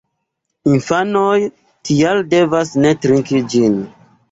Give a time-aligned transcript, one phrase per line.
[0.71, 1.35] Infanoj
[1.91, 3.81] tial devas ne trinki ĝin.